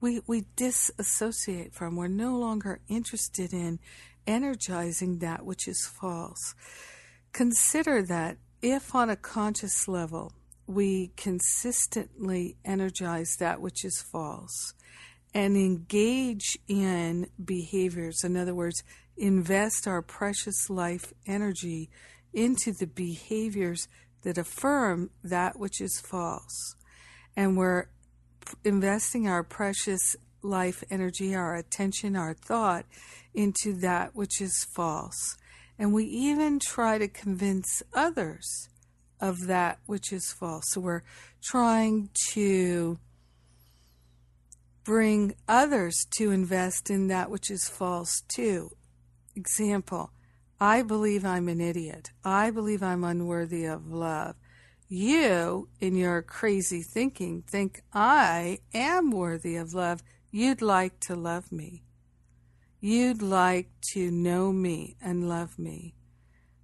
[0.00, 3.78] we, we disassociate from, we're no longer interested in
[4.26, 6.54] energizing that which is false.
[7.32, 10.32] Consider that if on a conscious level
[10.66, 14.74] we consistently energize that which is false
[15.34, 18.82] and engage in behaviors, in other words,
[19.16, 21.88] invest our precious life energy
[22.32, 23.88] into the behaviors
[24.22, 26.74] that affirm that which is false.
[27.36, 27.86] And we're
[28.64, 32.86] investing our precious life energy, our attention, our thought
[33.34, 35.36] into that which is false.
[35.78, 38.68] And we even try to convince others
[39.20, 40.64] of that which is false.
[40.68, 41.02] So we're
[41.42, 42.98] trying to
[44.84, 48.70] bring others to invest in that which is false too.
[49.36, 50.10] Example
[50.62, 52.10] I believe I'm an idiot.
[52.22, 54.36] I believe I'm unworthy of love.
[54.88, 60.02] You, in your crazy thinking, think I am worthy of love.
[60.30, 61.82] You'd like to love me.
[62.80, 65.94] You'd like to know me and love me.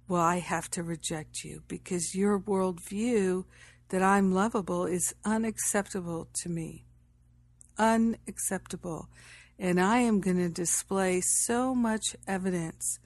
[0.07, 3.45] Well, I have to reject you because your worldview
[3.89, 6.85] that I'm lovable is unacceptable to me.
[7.77, 9.09] Unacceptable.
[9.59, 12.99] And I am going to display so much evidence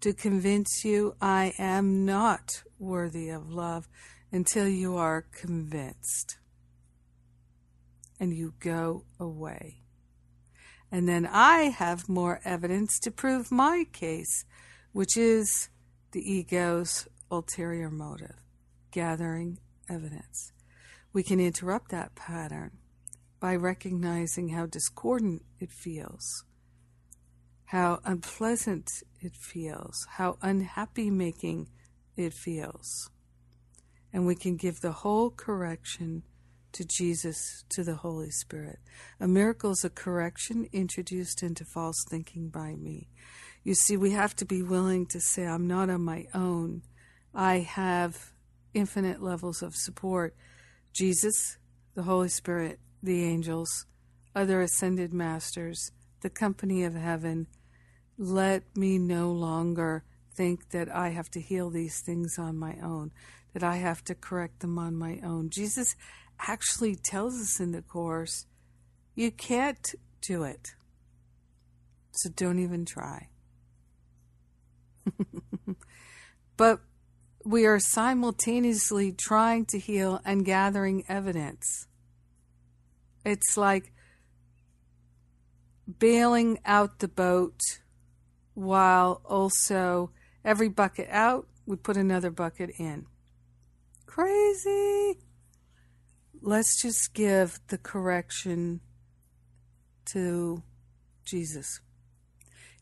[0.00, 3.88] to convince you I am not worthy of love
[4.32, 6.38] until you are convinced.
[8.20, 9.82] and you go away.
[10.90, 14.44] And then I have more evidence to prove my case,
[14.92, 15.68] which is
[16.12, 18.36] the ego's ulterior motive,
[18.90, 19.58] gathering
[19.88, 20.52] evidence.
[21.12, 22.78] We can interrupt that pattern
[23.40, 26.44] by recognizing how discordant it feels,
[27.66, 31.68] how unpleasant it feels, how unhappy making
[32.16, 33.10] it feels.
[34.12, 36.22] And we can give the whole correction
[36.72, 38.78] to Jesus, to the Holy Spirit.
[39.20, 43.08] A miracle is a correction introduced into false thinking by me.
[43.64, 46.82] You see, we have to be willing to say, I'm not on my own.
[47.34, 48.32] I have
[48.74, 50.34] infinite levels of support.
[50.92, 51.58] Jesus,
[51.94, 53.86] the Holy Spirit, the angels,
[54.34, 55.92] other ascended masters,
[56.22, 57.46] the company of heaven.
[58.16, 60.04] Let me no longer
[60.34, 63.12] think that I have to heal these things on my own,
[63.52, 65.50] that I have to correct them on my own.
[65.50, 65.96] Jesus
[66.40, 68.46] actually tells us in the Course,
[69.14, 70.74] you can't do it.
[72.12, 73.28] So don't even try.
[76.56, 76.80] but
[77.44, 81.86] we are simultaneously trying to heal and gathering evidence.
[83.24, 83.92] It's like
[85.98, 87.60] bailing out the boat
[88.54, 90.10] while also
[90.44, 93.06] every bucket out, we put another bucket in.
[94.06, 95.18] Crazy.
[96.40, 98.80] Let's just give the correction
[100.12, 100.62] to
[101.24, 101.80] Jesus.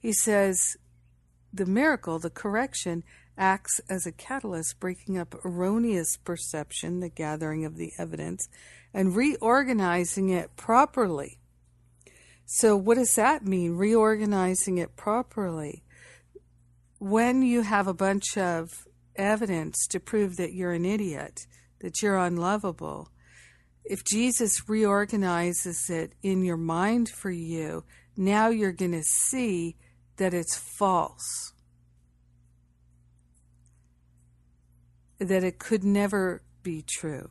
[0.00, 0.76] He says
[1.52, 3.02] the miracle, the correction,
[3.38, 8.48] acts as a catalyst, breaking up erroneous perception, the gathering of the evidence,
[8.92, 11.38] and reorganizing it properly.
[12.44, 13.72] So, what does that mean?
[13.72, 15.82] Reorganizing it properly.
[16.98, 18.86] When you have a bunch of
[19.16, 21.46] evidence to prove that you're an idiot,
[21.80, 23.10] that you're unlovable,
[23.88, 27.84] if Jesus reorganizes it in your mind for you,
[28.16, 29.76] now you're going to see
[30.16, 31.52] that it's false.
[35.18, 37.30] That it could never be true,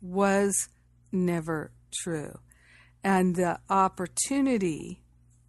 [0.00, 0.68] was
[1.10, 1.72] never
[2.02, 2.38] true.
[3.04, 5.02] And the opportunity,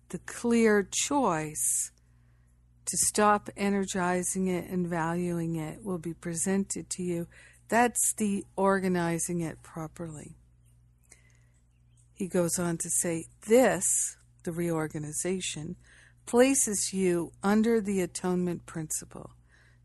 [0.09, 1.91] the clear choice
[2.85, 7.27] to stop energizing it and valuing it will be presented to you.
[7.73, 10.35] That's the organizing it properly.
[12.13, 15.77] He goes on to say, This, the reorganization,
[16.27, 19.31] places you under the atonement principle.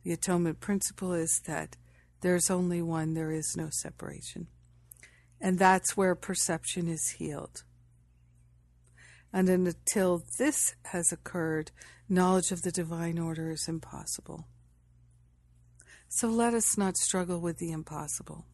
[0.05, 1.78] The atonement principle is that
[2.20, 4.49] there's only one, there is no separation.
[5.41, 7.62] And that's where perception is healed.
[9.32, 11.70] And until this has occurred,
[12.07, 14.47] knowledge of the divine order is impossible.
[16.09, 18.46] So let us not struggle with the impossible.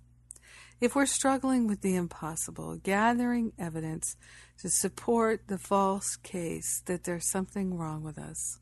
[0.81, 4.17] If we're struggling with the impossible, gathering evidence
[4.59, 8.59] to support the false case that there's something wrong with us,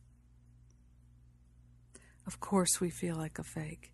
[2.27, 3.93] of course we feel like a fake.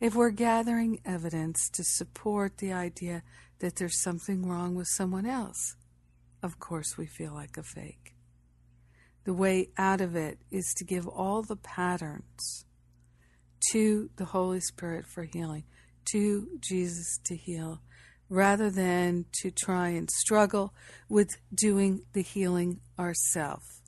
[0.00, 3.22] If we're gathering evidence to support the idea
[3.60, 5.76] that there's something wrong with someone else,
[6.42, 8.14] of course we feel like a fake.
[9.24, 12.64] The way out of it is to give all the patterns
[13.72, 15.64] to the Holy Spirit for healing,
[16.12, 17.80] to Jesus to heal,
[18.28, 20.72] rather than to try and struggle
[21.08, 23.80] with doing the healing ourselves.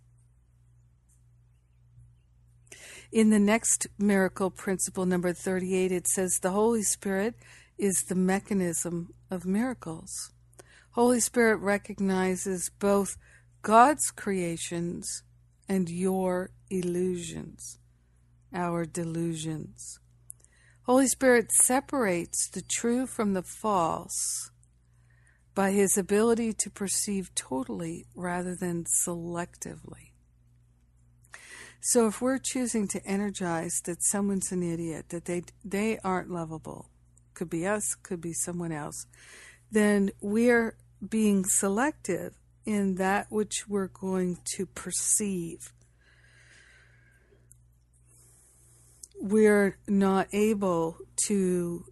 [3.12, 7.34] In the next miracle principle, number 38, it says the Holy Spirit
[7.76, 10.32] is the mechanism of miracles.
[10.92, 13.16] Holy Spirit recognizes both
[13.60, 15.22] God's creations
[15.68, 17.78] and your illusions,
[18.54, 19.98] our delusions.
[20.84, 24.50] Holy Spirit separates the true from the false
[25.54, 30.12] by his ability to perceive totally rather than selectively.
[31.80, 36.90] So if we're choosing to energize that someone's an idiot, that they they aren't lovable,
[37.34, 39.06] could be us, could be someone else,
[39.70, 40.76] then we're
[41.08, 42.34] being selective
[42.64, 45.72] in that which we're going to perceive.
[49.24, 50.96] We're not able
[51.28, 51.84] to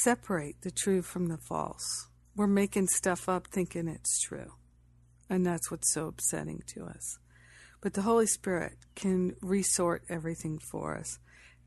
[0.00, 2.08] separate the true from the false.
[2.34, 4.54] We're making stuff up thinking it's true.
[5.28, 7.18] And that's what's so upsetting to us.
[7.82, 11.18] But the Holy Spirit can resort everything for us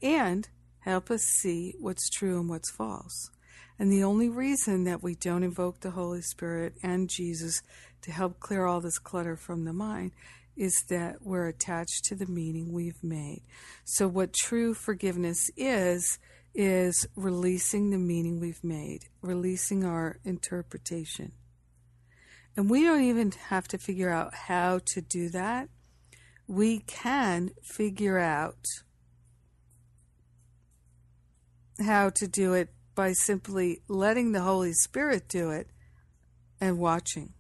[0.02, 0.50] and
[0.80, 3.30] help us see what's true and what's false.
[3.78, 7.62] And the only reason that we don't invoke the Holy Spirit and Jesus
[8.02, 10.14] to help clear all this clutter from the mind
[10.56, 13.42] is that we're attached to the meaning we've made.
[13.84, 16.20] So, what true forgiveness is,
[16.54, 21.32] is releasing the meaning we've made, releasing our interpretation.
[22.56, 25.70] And we don't even have to figure out how to do that.
[26.48, 28.68] We can figure out
[31.80, 35.68] how to do it by simply letting the Holy Spirit do it
[36.62, 37.34] and watching.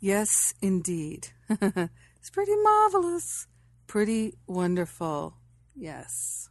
[0.00, 1.28] Yes, indeed.
[1.48, 3.46] it's pretty marvelous,
[3.86, 5.34] pretty wonderful.
[5.74, 6.48] Yes.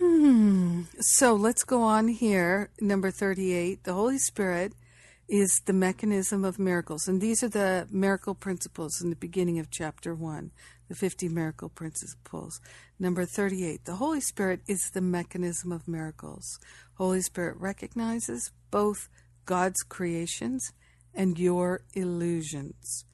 [0.00, 0.82] Hmm.
[0.98, 2.70] So let's go on here.
[2.80, 3.84] Number 38.
[3.84, 4.72] The Holy Spirit
[5.28, 7.06] is the mechanism of miracles.
[7.06, 10.50] And these are the miracle principles in the beginning of chapter 1,
[10.88, 12.60] the 50 miracle principles.
[12.98, 13.84] Number 38.
[13.84, 16.58] The Holy Spirit is the mechanism of miracles.
[16.94, 19.08] Holy Spirit recognizes both
[19.46, 20.72] God's creations
[21.14, 23.04] and your illusions.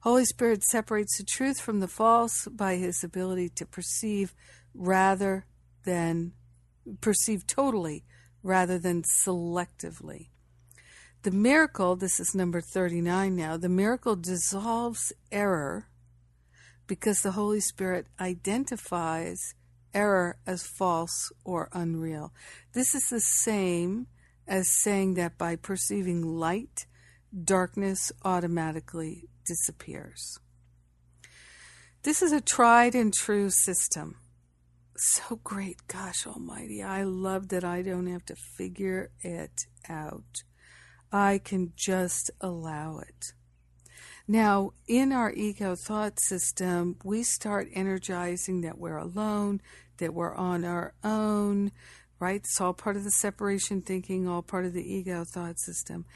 [0.00, 4.34] Holy Spirit separates the truth from the false by his ability to perceive
[4.74, 5.46] rather
[5.84, 6.32] than
[7.00, 8.04] perceive totally
[8.42, 10.28] rather than selectively.
[11.22, 15.86] The miracle, this is number 39 now, the miracle dissolves error
[16.88, 19.54] because the Holy Spirit identifies
[19.94, 22.32] error as false or unreal.
[22.72, 24.08] This is the same
[24.48, 26.86] as saying that by perceiving light,
[27.32, 30.38] darkness automatically disappears.
[32.02, 34.16] This is a tried and true system.
[34.96, 36.82] So great, gosh almighty.
[36.82, 40.42] I love that I don't have to figure it out.
[41.10, 43.32] I can just allow it.
[44.28, 49.60] Now, in our ego thought system, we start energizing that we're alone,
[49.98, 51.72] that we're on our own,
[52.20, 52.36] right?
[52.36, 56.06] It's all part of the separation thinking, all part of the ego thought system.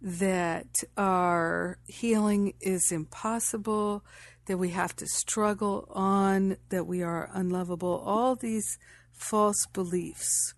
[0.00, 4.04] That our healing is impossible,
[4.46, 8.78] that we have to struggle on, that we are unlovable, all these
[9.12, 10.54] false beliefs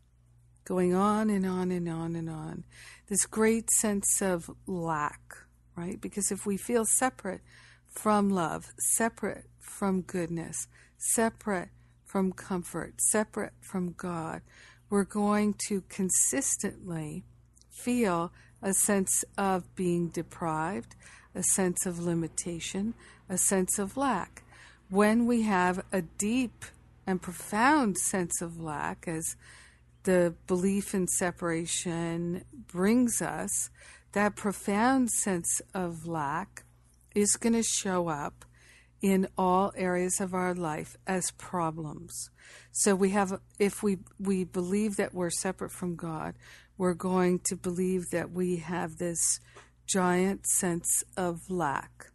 [0.65, 2.65] going on and on and on and on
[3.09, 5.21] this great sense of lack,
[5.77, 6.01] right?
[6.01, 7.41] Because if we feel separate
[7.89, 8.67] from love,
[8.97, 10.69] separate from goodness,
[10.99, 11.71] separate
[12.05, 14.43] from comfort, separate from God,
[14.91, 17.25] we're going to consistently
[17.71, 18.33] feel
[18.63, 20.95] a sense of being deprived,
[21.35, 22.95] a sense of limitation,
[23.29, 24.43] a sense of lack.
[24.91, 26.65] When we have a deep
[27.07, 29.37] and profound sense of lack, as
[30.05, 33.71] the belief in separation brings us,
[34.13, 36.65] that profound sense of lack
[37.15, 38.45] is going to show up
[39.01, 42.31] in all areas of our life as problems.
[42.73, 46.35] So we have if we we believe that we're separate from God,
[46.79, 49.41] we're going to believe that we have this
[49.87, 52.11] giant sense of lack.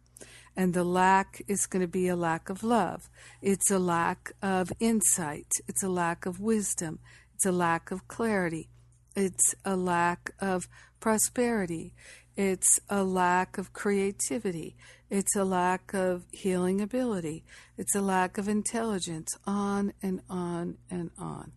[0.56, 3.08] And the lack is going to be a lack of love.
[3.42, 5.48] It's a lack of insight.
[5.68, 7.00] It's a lack of wisdom.
[7.34, 8.70] It's a lack of clarity.
[9.14, 10.68] It's a lack of
[11.00, 11.94] prosperity.
[12.36, 14.76] It's a lack of creativity.
[15.10, 17.44] It's a lack of healing ability.
[17.76, 21.52] It's a lack of intelligence, on and on and on.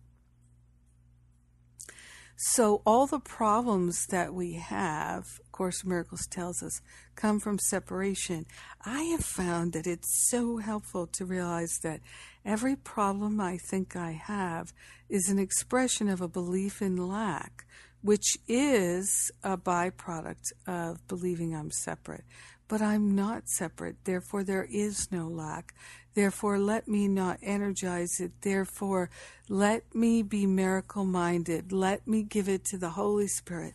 [2.40, 6.80] So, all the problems that we have, of Course Miracles tells us,
[7.16, 8.46] come from separation.
[8.86, 11.98] I have found that it's so helpful to realize that
[12.44, 14.72] every problem I think I have
[15.08, 17.66] is an expression of a belief in lack,
[18.02, 22.22] which is a byproduct of believing I'm separate.
[22.68, 25.74] But I'm not separate, therefore, there is no lack.
[26.14, 28.32] Therefore, let me not energize it.
[28.40, 29.10] Therefore,
[29.48, 31.72] let me be miracle minded.
[31.72, 33.74] Let me give it to the Holy Spirit,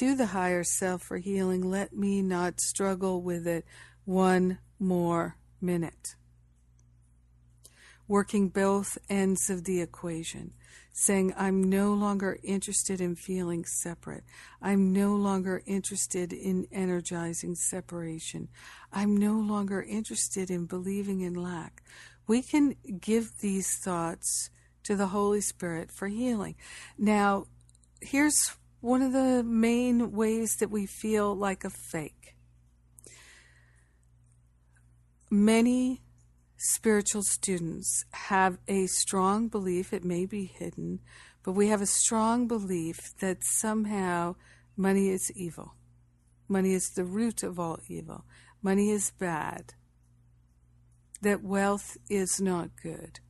[0.00, 1.70] to the higher self for healing.
[1.70, 3.64] Let me not struggle with it
[4.04, 6.16] one more minute.
[8.06, 10.52] Working both ends of the equation
[10.96, 14.22] saying, I'm no longer interested in feeling separate.
[14.62, 18.48] I'm no longer interested in energizing separation.
[18.92, 21.82] I'm no longer interested in believing in lack.
[22.28, 24.50] We can give these thoughts
[24.84, 26.54] to the Holy Spirit for healing.
[26.96, 27.46] Now,
[28.00, 32.36] here's one of the main ways that we feel like a fake.
[35.28, 36.03] Many
[36.64, 40.98] spiritual students have a strong belief, it may be hidden,
[41.42, 44.34] but we have a strong belief that somehow
[44.74, 45.74] money is evil.
[46.48, 48.24] Money is the root of all evil.
[48.62, 49.74] Money is bad.
[51.20, 53.20] That wealth is not good.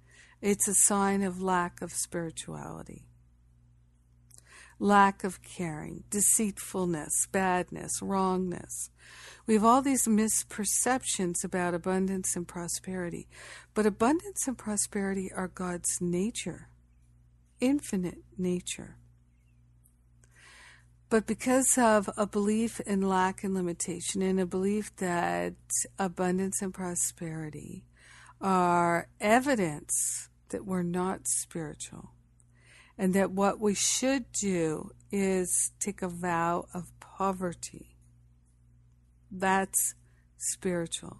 [0.40, 3.08] It's a sign of lack of spirituality,
[4.84, 8.90] lack of caring, deceitfulness, badness, wrongness.
[9.46, 13.26] We have all these misperceptions about abundance and prosperity,
[13.72, 16.68] but abundance and prosperity are God's nature,
[17.60, 18.98] infinite nature.
[21.08, 25.54] But because of a belief in lack and limitation and a belief that
[25.98, 27.84] abundance and prosperity
[28.38, 32.13] are evidence that we're not spiritual
[32.96, 37.96] and that what we should do is take a vow of poverty.
[39.30, 39.94] That's
[40.38, 41.18] spiritual.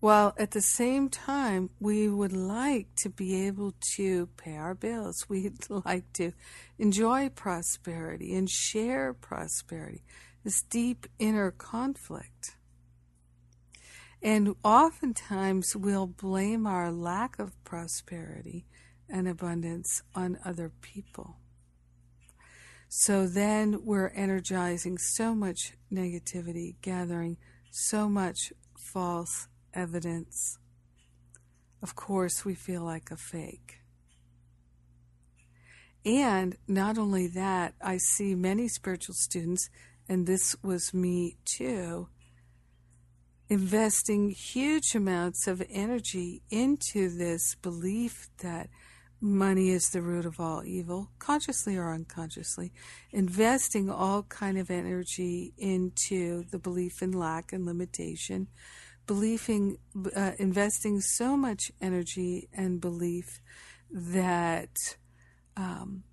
[0.00, 5.26] While at the same time, we would like to be able to pay our bills.
[5.28, 6.32] We'd like to
[6.78, 10.04] enjoy prosperity and share prosperity,
[10.44, 12.54] this deep inner conflict.
[14.22, 18.66] And oftentimes we'll blame our lack of prosperity
[19.08, 21.36] and abundance on other people.
[22.88, 27.36] So then we're energizing so much negativity, gathering
[27.70, 28.52] so much
[28.92, 30.58] false evidence.
[31.82, 33.80] Of course, we feel like a fake.
[36.04, 39.68] And not only that, I see many spiritual students,
[40.08, 42.08] and this was me too,
[43.50, 48.70] investing huge amounts of energy into this belief that
[49.20, 52.72] money is the root of all evil consciously or unconsciously.
[53.10, 58.48] Investing all kind of energy into the belief in lack and limitation.
[59.06, 59.78] Believing,
[60.14, 63.40] uh, investing so much energy and belief
[63.90, 64.76] that
[65.56, 66.04] um,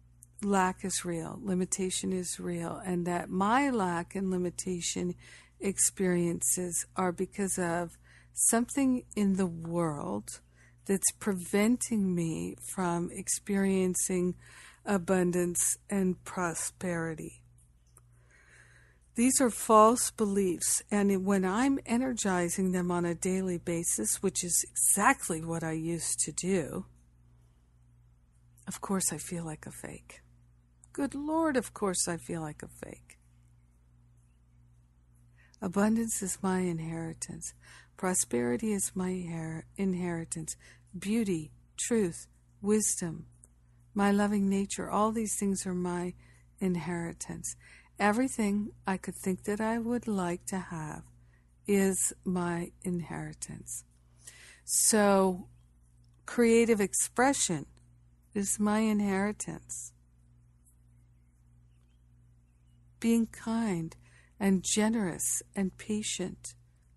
[0.42, 5.14] lack is real, limitation is real, and that my lack and limitation
[5.60, 7.98] experiences are because of
[8.34, 10.40] something in the world
[10.86, 14.36] that's preventing me from experiencing
[14.86, 17.42] abundance and prosperity.
[19.16, 24.66] These are false beliefs, and when I'm energizing them on a daily basis, which is
[24.70, 26.86] exactly what I used to do,
[28.68, 30.22] of course I feel like a fake.
[30.92, 33.18] Good Lord, of course I feel like a fake.
[35.62, 37.54] Abundance is my inheritance.
[37.98, 39.10] Prosperity is my
[39.78, 40.56] inheritance.
[40.98, 42.28] Beauty, truth,
[42.62, 43.26] wisdom,
[43.94, 46.14] my loving nature, all these things are my
[46.60, 47.56] inheritance.
[47.98, 51.04] Everything I could think that I would like to have
[51.66, 53.86] is my inheritance.
[54.66, 55.48] So,
[56.26, 57.66] creative expression
[58.34, 59.94] is my inheritance.
[63.00, 63.96] Being kind
[64.40, 66.56] and generous and patient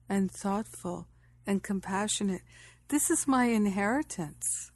[0.08, 1.06] and thoughtful
[1.46, 2.42] and compassionate,
[2.88, 4.70] this is my inheritance.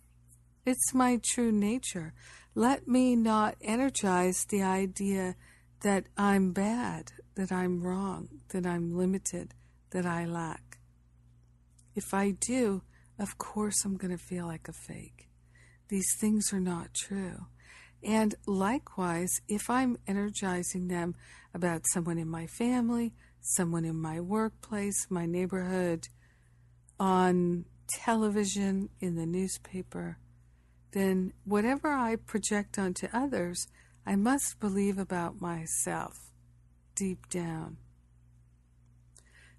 [0.65, 2.15] It's my true nature.
[2.55, 5.37] Let me not energize the idea
[5.81, 9.55] that I'm bad, that I'm wrong, that I'm limited,
[9.91, 10.79] that I lack.
[11.95, 12.83] If I do,
[13.19, 15.29] of course I'm going to feel like a fake.
[15.89, 17.47] These things are not true.
[18.03, 21.15] And likewise, if I'm energizing them
[21.55, 26.09] about someone in my family, someone in my workplace, my neighborhood,
[26.99, 30.19] on television, in the newspaper,
[30.93, 33.67] then whatever I project onto others,
[34.07, 36.31] I must believe about myself
[36.95, 37.79] deep down.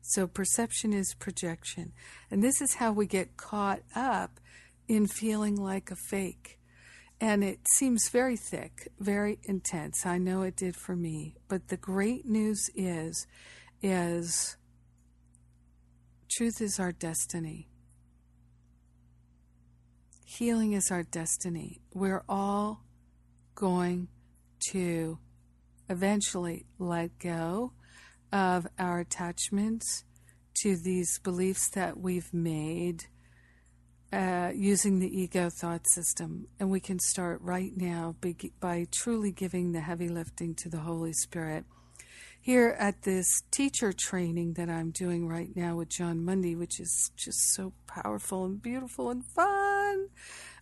[0.02, 1.94] So, perception is projection.
[2.30, 4.40] And this is how we get caught up
[4.88, 6.60] in feeling like a fake.
[7.22, 10.06] And it seems very thick, very intense.
[10.06, 11.36] I know it did for me.
[11.48, 13.26] But the great news is,
[13.84, 14.56] is
[16.32, 17.68] truth is our destiny.
[20.26, 21.82] Healing is our destiny.
[21.94, 22.86] We're all
[23.54, 24.08] going
[24.72, 25.20] to
[25.90, 27.74] eventually let go
[28.32, 30.06] of our attachments
[30.62, 33.04] to these beliefs that we've made
[34.12, 36.48] uh, using the ego thought system.
[36.60, 40.80] And we can start right now by, by truly giving the heavy lifting to the
[40.80, 41.66] Holy Spirit.
[42.44, 47.10] Here at this teacher training that I'm doing right now with Jon Mundy, which is
[47.16, 50.10] just so powerful and beautiful and fun.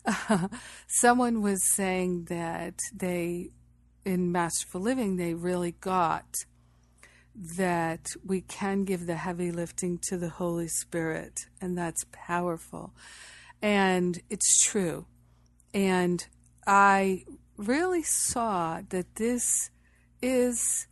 [0.05, 0.47] Uh,
[0.87, 3.49] someone was saying that they
[4.05, 6.35] in Masterful Living, they really got
[7.57, 12.93] that we can give the heavy lifting to the Holy Spirit, and that's powerful.
[13.59, 15.07] And it's true.
[15.73, 16.23] And
[16.67, 17.25] I
[17.57, 19.71] really saw that this
[20.21, 20.85] is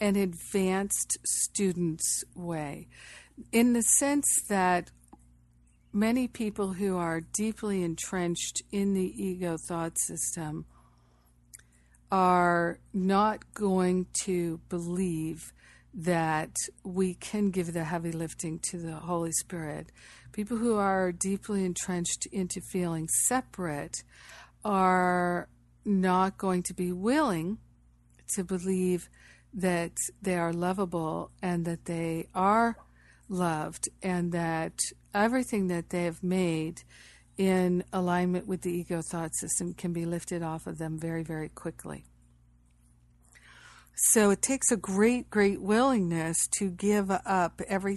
[0.00, 2.88] an advanced student's way
[3.52, 4.90] in the sense that
[5.92, 10.64] many people who are deeply entrenched in the ego thought system
[12.10, 15.52] are not going to believe
[15.92, 19.90] that we can give the heavy lifting to the Holy Spirit.
[20.32, 24.02] People who are deeply entrenched into feeling separate
[24.64, 25.48] are
[25.84, 27.58] not going to be willing
[28.34, 29.08] to believe
[29.60, 29.92] that
[30.22, 32.76] they are lovable and that they are
[33.28, 34.78] loved and that
[35.12, 36.82] everything that they have made
[37.36, 41.48] in alignment with the ego thought system can be lifted off of them very, very
[41.48, 42.04] quickly.
[44.12, 47.96] So it takes a great, great willingness to give up every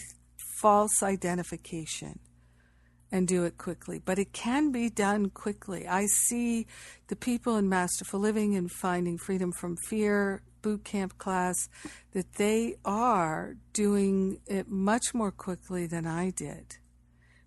[0.62, 2.20] false identification
[3.12, 4.00] and do it quickly.
[4.04, 5.88] But it can be done quickly.
[5.88, 6.68] I see
[7.08, 11.56] the people in Masterful Living and Finding Freedom from Fear boot camp class
[12.14, 16.78] that they are doing it much more quickly than I did.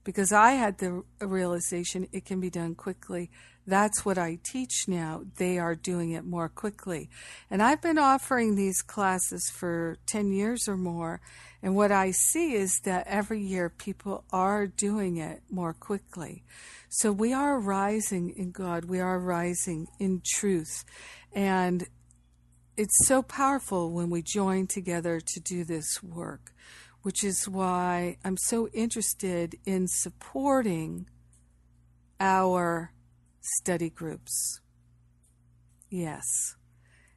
[0.02, 3.30] Because I had the realization it can be done quickly.
[3.66, 5.22] That's what I teach now.
[5.36, 7.08] They are doing it more quickly.
[7.50, 11.22] And I've been offering these classes for 10 years or more.
[11.64, 16.44] And what I see is that every year people are doing it more quickly.
[16.90, 18.84] So we are rising in God.
[18.84, 20.84] We are rising in truth.
[21.32, 21.86] And
[22.76, 26.52] it's so powerful when we join together to do this work,
[27.00, 31.08] which is why I'm so interested in supporting
[32.20, 32.92] our
[33.40, 34.60] study groups.
[35.88, 36.56] Yes.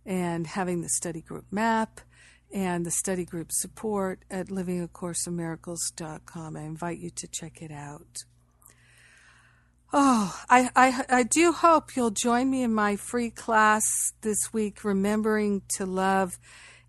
[0.05, 1.99] And having the study group map
[2.53, 6.55] and the study group support at livingacourseinmiracles.com.
[6.55, 8.23] I invite you to check it out.
[9.93, 14.83] Oh, I, I, I do hope you'll join me in my free class this week,
[14.83, 16.37] remembering to love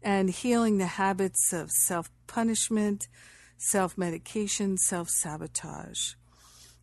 [0.03, 3.09] and healing the habits of self punishment,
[3.57, 6.15] self medication, self sabotage.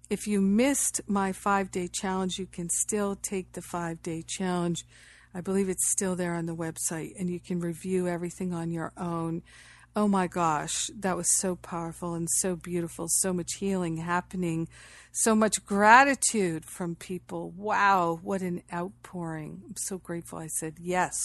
[0.09, 4.85] If you missed my five day challenge, you can still take the five day challenge.
[5.35, 8.93] I believe it's still there on the website, and you can review everything on your
[8.97, 9.43] own
[9.95, 14.67] oh my gosh, that was so powerful and so beautiful, so much healing happening,
[15.13, 17.51] so much gratitude from people.
[17.51, 19.61] Wow, what an outpouring.
[19.65, 21.15] I'm so grateful I said yes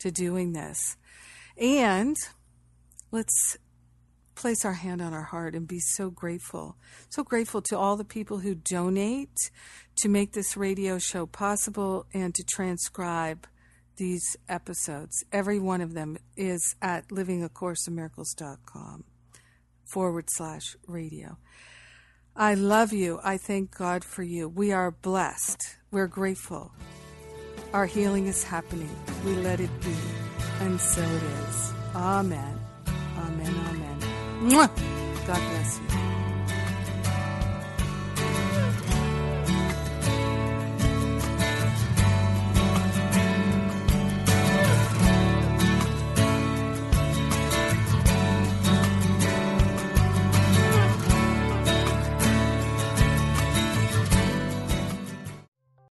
[0.00, 0.96] to doing this.
[1.56, 2.16] And
[3.10, 3.56] let's
[4.34, 6.76] place our hand on our heart and be so grateful.
[7.08, 9.50] So grateful to all the people who donate
[9.96, 13.46] to make this radio show possible and to transcribe
[13.96, 15.24] these episodes.
[15.32, 19.04] Every one of them is at livingacourseinmiracles.com
[19.84, 21.38] forward slash radio.
[22.36, 23.20] I love you.
[23.22, 24.48] I thank God for you.
[24.48, 25.76] We are blessed.
[25.92, 26.72] We're grateful.
[27.72, 28.90] Our healing is happening.
[29.24, 29.94] We let it be.
[30.60, 31.72] And so it is.
[31.94, 32.58] Amen.
[33.18, 33.54] Amen.
[33.68, 34.00] Amen.
[35.26, 36.03] God bless you.